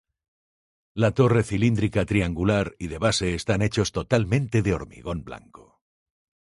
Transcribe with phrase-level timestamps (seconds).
[1.03, 5.83] La torre cilíndrica triangular y de base están hechos totalmente de hormigón blanco.